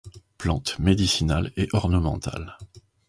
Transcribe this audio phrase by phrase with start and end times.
[0.39, 2.57] Plante médicinale et ornementale.